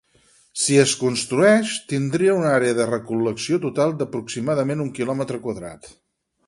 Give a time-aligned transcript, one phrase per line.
[0.61, 5.93] Si es construeix, tindria una àrea de recol·lecció total d'aproximadament un quilòmetre quadrat.